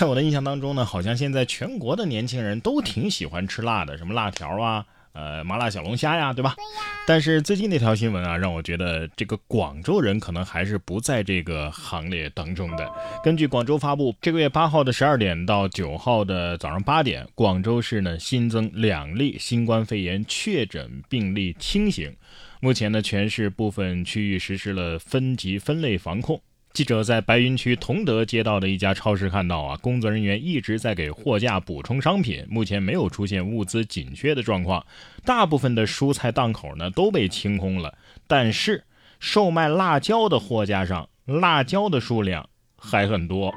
[0.00, 4.82] 在我的印象当中呢，好像现在全国的年轻人都挺喜欢吃辣的，什么辣条啊。
[5.12, 6.54] 呃，麻辣小龙虾呀，对吧？
[6.56, 6.80] 对呀。
[7.06, 12.90] 但是最近那条新闻啊，让我觉得这个广州人可能还是不在这个行列当中的。
[13.22, 22.16] 根据广州发布，这个月八号的十二点到九号的早上八点，广州市呢新增两例新冠肺炎确诊病例清醒。
[22.60, 26.40] 目前呢，全市部分区域实施了分级分类防控。
[26.72, 34.86] 记者在白云区同德街道的一家超市看到啊，工作人员一直在给货架补充商品，目前没有出现物资紧缺的状况。
[35.24, 38.84] 大部分的蔬菜档口呢都被清空了，但是
[39.18, 43.52] 售卖辣椒的货架上，辣椒的数量还很多。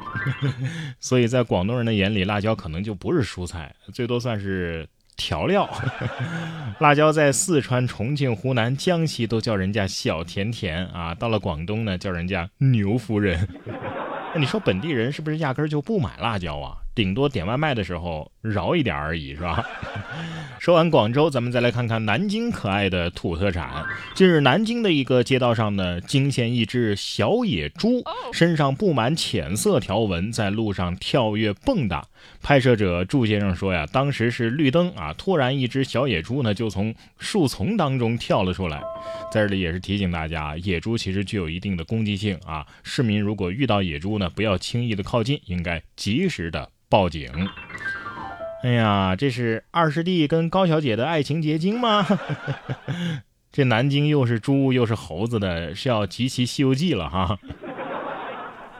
[0.99, 4.89] 所以在广东人的眼里，辣椒可能就不是蔬菜，最多算是。
[5.15, 5.69] 调料，
[6.79, 13.47] 辣椒在四川、重庆、湖南、江西都叫人家小甜甜啊，到了广东呢，叫人家牛夫人。
[14.35, 16.77] 那你说本地人是不是压根儿就不买辣椒啊？
[16.95, 19.65] 顶多点外卖的时候饶一点而已，是吧？
[20.59, 23.83] 说完广州，咱们再来看看南京可爱的土特产。
[24.13, 32.03] 近日，南京的一个街道上呢，惊现一只小野猪，身上布满浅色条纹，在路上跳跃蹦跶。
[32.41, 38.81] 拍摄者祝先生说呀，当时是绿灯啊，突然一只小野猪呢就从树丛当中跳了出来。
[39.31, 46.69] 在这里也是提醒大家，野猪其实具有一定的攻击性啊，市民如果遇到野猪呢，不要轻易的靠近，应该及时的。
[46.93, 47.27] 报警！
[48.61, 52.05] 哎呀，这是二师弟跟高小姐的爱情结晶吗？
[53.51, 57.39] 这南京又是猪又是猴子的，是要集齐《西游记》了哈。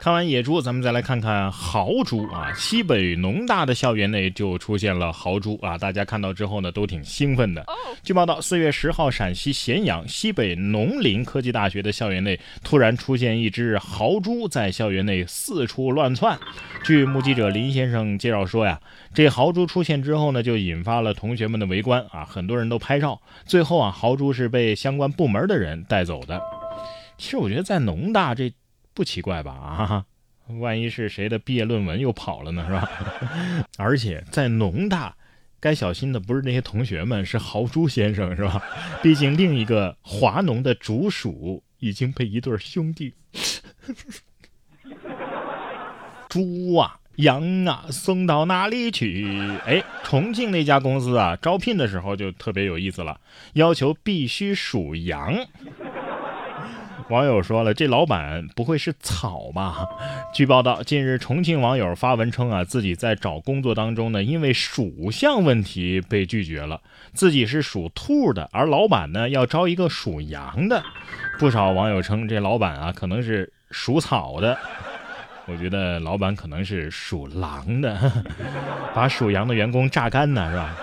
[0.00, 2.52] 看完野猪，咱们再来看看豪猪啊！
[2.54, 5.76] 西北农大的校园内就出现了豪猪啊！
[5.76, 7.66] 大家看到之后呢，都挺兴奋的。
[8.04, 16.38] 据报道，四月十号，陕西咸阳西北农林科技大学的校园内突然出现一只豪猪，在校园内四处乱窜。
[16.84, 18.80] 据目击者林先生介绍说呀，
[19.14, 23.22] 这豪猪出现之后呢，就引发了同学们的围观啊，很多人都拍照。
[23.46, 26.40] 最后啊，豪猪是被相关部门的人带走的。
[27.16, 28.52] 其实我觉得在农大这。
[28.96, 29.50] 不奇怪吧？
[29.50, 30.04] 啊，
[30.60, 32.64] 万一是谁的毕业论文又跑了呢？
[32.64, 32.88] 是吧？
[33.76, 35.16] 而且在农大，
[35.58, 38.62] 该小心的不是那些同学们，是豪猪先生，是吧？
[39.02, 43.14] 毕竟另一个华农的竹鼠已经被一对兄弟
[46.34, 49.38] 猪啊、羊啊送到哪里去？
[49.66, 53.20] 哎，重庆那家公司啊，招聘的时候就特别有意思了，
[53.52, 55.46] 要求必须属羊。
[57.08, 59.86] 网友说了，这老板不会是草吧？
[60.34, 66.80] 据报道，近日重庆网友发文称啊，自己在找工作当中呢，因为属相问题被拒绝了。
[67.12, 70.82] 自己是属兔的，而老板呢要招一个属羊的。
[71.38, 74.58] 不少网友称，这老板啊可能是属草的。
[75.46, 78.12] 我觉得老板可能是属狼的，
[78.94, 80.76] 把属羊的员工榨干呢，是吧？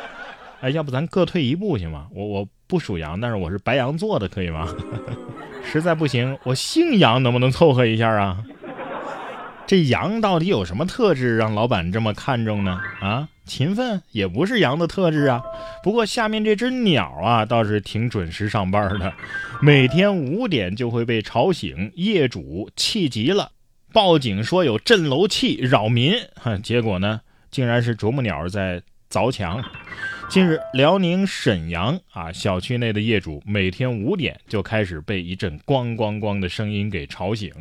[0.62, 2.08] 哎，要不咱各退一步行吗？
[2.14, 4.68] 我我不属羊，但是我是白羊座的，可以吗？
[5.66, 8.44] 实在不行，我姓杨，能不能凑合一下啊？
[9.66, 12.80] 这羊到底有什么特质让老板这么看重呢？
[13.00, 15.42] 啊，勤奋也不是羊的特质啊。
[15.82, 19.12] 不过下面这只鸟啊，倒是挺准时上班的，
[19.62, 23.50] 每天五点就会被吵醒，业主气急了，
[23.94, 26.14] 报警说有震楼器扰民。
[26.36, 29.62] 哼结果呢，竟然是啄木鸟在凿墙。
[30.30, 37.52] 近日，辽宁沈阳啊，小区内的业主每天五点就开始被一阵咣咣咣的声音给吵醒。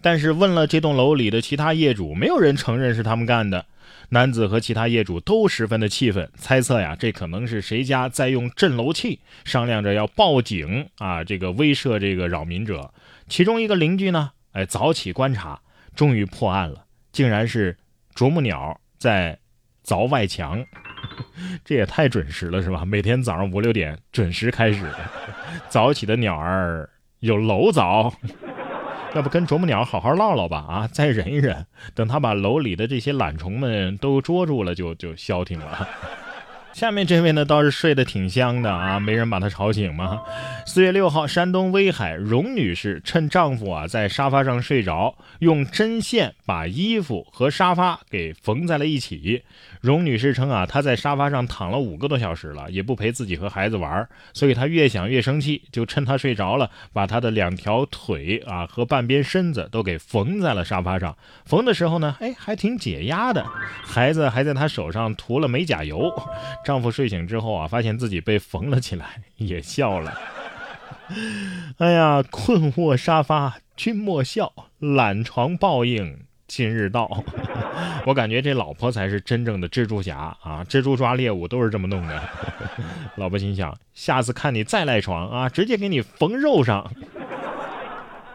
[0.00, 3.66] 但是问了这栋楼里的其他业主，没有人承认是他们干的。
[4.10, 12.92] 男子和其他业主都十分的气愤，猜测呀，这可能是谁家在用震楼器，商量着要报警啊，这个威慑这个扰民者。
[13.28, 15.60] 其中一个邻居呢，哎，早起观察，
[15.94, 17.76] 终于破案了，竟然是
[18.14, 19.38] 啄木鸟在
[19.84, 20.64] 凿外墙。
[21.64, 22.84] 这也太准时了，是吧？
[22.84, 24.86] 每天早上五六点准时开始，
[25.68, 26.88] 早起的鸟儿
[27.20, 28.12] 有楼凿，
[29.14, 30.58] 要不跟啄木鸟好好唠唠吧？
[30.68, 35.88] 啊，再忍一忍，等他把楼里的这些懒虫们都捉住了，就就消停了。
[36.72, 40.22] 下面这位呢倒是睡得挺香的啊，没人把他吵醒吗？
[40.64, 49.42] 四月六号，山东威海荣女士趁丈夫啊在沙发上睡着，用针线把衣服和沙发给缝在了一起。
[49.80, 61.16] 荣女士称啊，她在沙发上躺了五个多小时了，也不陪自己和孩子玩，所以她越想越生气，就趁他睡着了，把他的两条腿啊和半边身子都给缝在了沙发上。
[61.44, 63.44] 缝的时候呢，哎，还挺解压的。
[63.82, 66.10] 孩子还在她手上涂了美甲油。
[66.64, 70.18] 丈夫睡醒之后啊，发现自己被缝了起来，也笑了。
[71.78, 77.24] 哎呀，困卧沙发君莫笑，懒床报应今日到。
[78.06, 80.64] 我感觉这老婆才是真正的蜘蛛侠啊！
[80.68, 82.22] 蜘蛛抓猎物都是这么弄的。
[83.16, 86.88] 老婆心想：下次看你再赖床啊，直接给你缝肉上。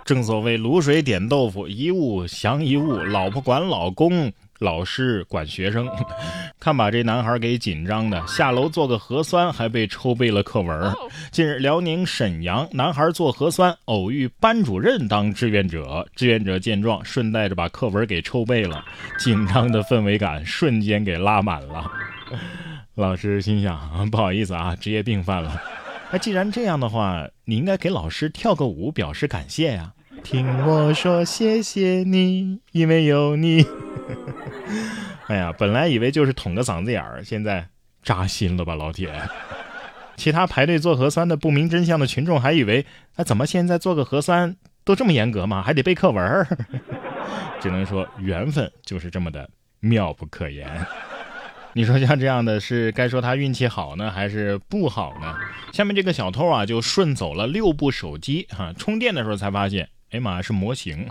[0.03, 2.97] 正所谓卤水点豆腐，一物降一物。
[2.97, 4.33] 老婆管老公。
[4.59, 5.89] 老师管学生，
[6.59, 10.93] 看把这男孩给紧张的，下楼做个核酸还被抽背了课文。
[11.31, 18.83] 近日，辽宁沈阳男孩做核酸偶遇班主任当志愿者，志愿者见状顺带着把课文给抽背了，
[19.19, 21.85] 紧张的氛围感瞬间给拉满了。
[22.95, 25.61] 老师心想：不好意思啊，职业病犯了。
[26.11, 29.91] 那 既然这样的话，你应该给老师跳个舞表示感谢呀。
[30.25, 33.63] 听我说谢谢你，因为有你。
[35.29, 37.67] 哎呀，本来以为就是捅个嗓子眼儿，现在
[38.01, 39.13] 扎心了吧，老铁！
[40.17, 42.83] 其他排队做核酸的不明真相的群众还以为，
[43.17, 45.61] 哎，怎么现在做个核酸都这么严格吗？
[45.61, 46.47] 还得背课文儿？
[47.61, 49.47] 只能说缘分就是这么的
[49.79, 50.67] 妙不可言。
[51.73, 55.35] 你说像这样的是该说他运气好呢，还是不好呢？
[55.71, 59.87] 下面这个小偷啊，就顺走了六部手机，哈，充电的时候才发现。
[60.15, 61.05] 哎妈，是模型。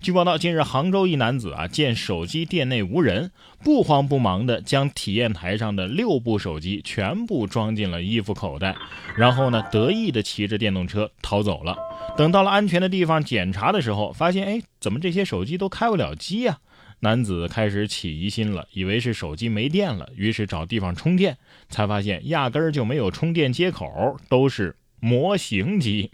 [0.00, 3.30] 据报道，近日杭州一男子啊，见手机店内无人，
[3.62, 8.74] 不慌不忙地将体验台上的六部手机全部装进了衣服口袋，
[9.16, 11.76] 然后呢，得意地骑着电动车逃走了。
[12.16, 16.58] 等到了安全的地方检查的时候，发现哎，怎么这些手机都开不了机呀？
[17.02, 21.38] 男子开始起疑心了，以为是手机没电了，于是找地方充电，
[21.70, 24.76] 才发现压根儿就没有充电接口，都是。
[25.00, 26.10] 模型机，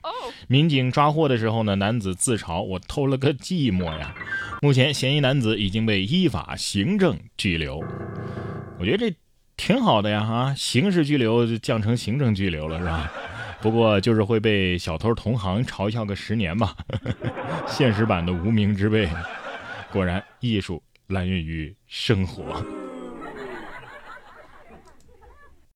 [0.48, 4.14] 民警抓获的时候呢，男子自嘲：“我偷了个寂寞呀。”
[4.62, 7.82] 目前，嫌疑男子已经被依法行政拘留。
[8.78, 9.16] 我觉得这
[9.56, 13.12] 挺好的呀，哈，刑事拘留就降成行政拘留了，是吧？
[13.62, 16.76] 不过就是会被小偷同行嘲笑个十年吧。
[17.66, 19.08] 现实版的无名之辈，
[19.90, 22.64] 果然艺术来源于生活。